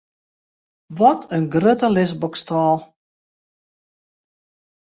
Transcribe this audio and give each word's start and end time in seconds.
Wat 0.97 1.21
in 1.37 1.43
grutte 1.53 1.87
lisboksstâl! 1.95 2.75